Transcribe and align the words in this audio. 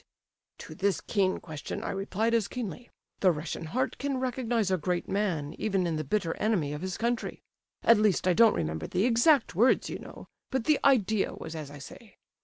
_'"To 0.57 0.73
this 0.73 0.99
keen 0.99 1.39
question 1.39 1.83
I 1.83 1.91
replied 1.91 2.33
as 2.33 2.47
keenly, 2.47 2.89
'The 3.19 3.31
Russian 3.31 3.65
heart 3.65 3.99
can 3.99 4.17
recognize 4.17 4.71
a 4.71 4.77
great 4.79 5.07
man 5.07 5.53
even 5.59 5.85
in 5.85 5.95
the 5.95 6.03
bitter 6.03 6.35
enemy 6.37 6.73
of 6.73 6.81
his 6.81 6.97
country.' 6.97 7.43
At 7.83 7.99
least, 7.99 8.27
I 8.27 8.33
don't 8.33 8.55
remember 8.55 8.87
the 8.87 9.05
exact 9.05 9.53
words, 9.53 9.91
you 9.91 9.99
know, 9.99 10.25
but 10.49 10.63
the 10.63 10.79
idea 10.83 11.33
was 11.35 11.55
as 11.55 11.69
I 11.69 11.77
say. 11.77 12.15